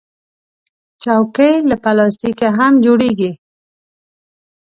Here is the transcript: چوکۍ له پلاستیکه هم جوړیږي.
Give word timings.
چوکۍ 1.03 1.53
له 1.69 1.75
پلاستیکه 1.83 2.47
هم 2.57 2.73
جوړیږي. 2.85 3.31